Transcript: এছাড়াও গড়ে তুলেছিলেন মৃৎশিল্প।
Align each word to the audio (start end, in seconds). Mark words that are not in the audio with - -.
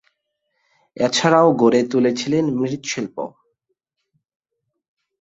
এছাড়াও 0.97 1.47
গড়ে 1.53 1.81
তুলেছিলেন 1.91 2.45
মৃৎশিল্প। 2.57 3.15